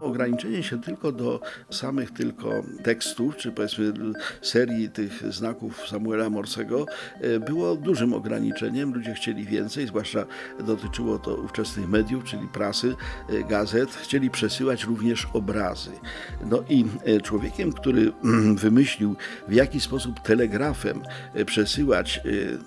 [0.00, 1.40] Ograniczenie się tylko do
[1.70, 3.92] samych tylko tekstów, czy powiedzmy
[4.42, 6.86] serii tych znaków Samuela Morsego
[7.20, 8.94] e, było dużym ograniczeniem.
[8.94, 10.24] Ludzie chcieli więcej, zwłaszcza
[10.66, 12.94] dotyczyło to ówczesnych mediów, czyli prasy,
[13.28, 13.90] e, gazet.
[13.90, 15.90] Chcieli przesyłać również obrazy.
[16.50, 18.12] No i e, człowiekiem, który
[18.54, 19.16] wymyślił
[19.48, 21.02] w jaki sposób telegrafem
[21.46, 22.20] przesyłać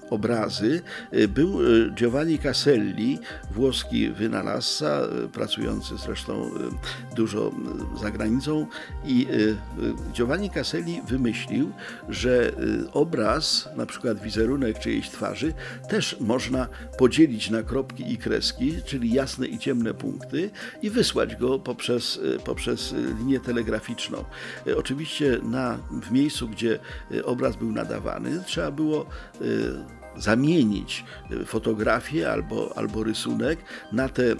[0.09, 0.81] obrazy,
[1.29, 1.59] był
[1.93, 3.19] Giovanni Caselli,
[3.51, 5.01] włoski wynalazca,
[5.33, 6.51] pracujący zresztą
[8.01, 8.67] za granicą
[9.05, 9.27] i
[10.13, 11.71] Giovanni Caselli wymyślił,
[12.09, 12.51] że
[12.93, 15.53] obraz, na przykład wizerunek czyjejś twarzy,
[15.89, 20.49] też można podzielić na kropki i kreski, czyli jasne i ciemne punkty
[20.81, 24.25] i wysłać go poprzez, poprzez linię telegraficzną.
[24.77, 26.79] Oczywiście na, w miejscu, gdzie
[27.23, 29.05] obraz był nadawany, trzeba było
[30.17, 33.59] zamienić y, fotografię albo, albo rysunek
[33.91, 34.35] na te y,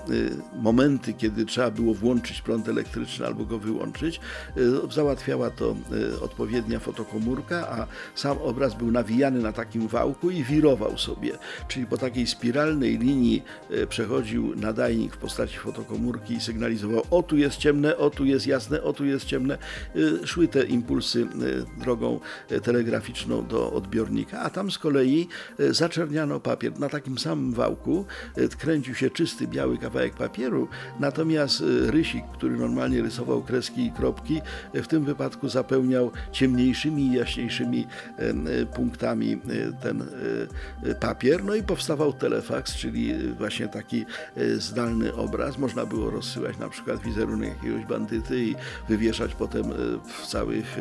[0.56, 4.20] momenty, kiedy trzeba było włączyć prąd elektryczny albo go wyłączyć.
[4.58, 5.76] Y, załatwiała to
[6.22, 11.32] odpowiednia fotokomórka, a sam obraz był nawijany na takim wałku i wirował sobie.
[11.68, 13.44] Czyli po takiej spiralnej linii
[13.90, 18.84] przechodził nadajnik w postaci fotokomórki i sygnalizował o tu jest ciemne, o tu jest jasne,
[18.84, 19.58] o tu jest ciemne.
[20.26, 21.28] Szły te impulsy
[21.80, 22.20] drogą
[22.64, 25.28] telegraficzną do odbiornika, a tam z kolei
[25.60, 26.80] E, zaczerniano papier.
[26.80, 30.68] Na takim samym wałku e, kręcił się czysty biały kawałek papieru,
[31.00, 34.42] natomiast e, rysik, który normalnie rysował kreski i kropki,
[34.74, 37.88] w tym wypadku zapełniał ciemniejszymi i jaśniejszymi
[38.76, 39.42] punktami
[39.82, 40.04] ten
[41.00, 41.44] papier.
[41.44, 44.06] No i powstawał telefaks, czyli właśnie taki
[44.58, 45.58] zdalny obraz.
[45.58, 48.56] Można było rozsyłać na przykład wizerunek jakiegoś bandyty i
[48.90, 49.64] wywieszać potem
[50.22, 50.78] w całych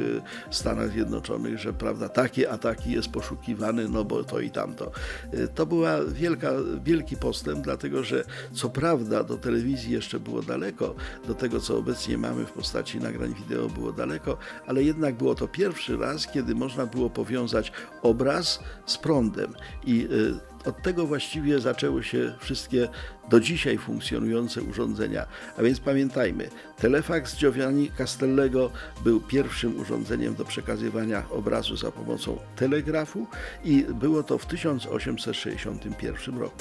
[0.50, 4.92] Stanach Zjednoczonych, że prawda, takie ataki jest poszukiwany, no bo to i tam tamto.
[5.34, 6.50] Y, to była wielka,
[6.84, 10.94] wielki postęp, dlatego że co prawda do telewizji jeszcze było daleko,
[11.26, 15.48] do tego co obecnie mamy w postaci nagrań wideo było daleko, ale jednak było to
[15.48, 17.72] pierwszy raz, kiedy można było powiązać
[18.02, 22.88] obraz z prądem i y, od tego właściwie zaczęły się wszystkie
[23.28, 25.26] do dzisiaj funkcjonujące urządzenia.
[25.58, 28.70] A więc pamiętajmy, telefax Giovanni Castellego
[29.04, 33.26] był pierwszym urządzeniem do przekazywania obrazu za pomocą telegrafu
[33.64, 36.56] i było to w 1861 roku.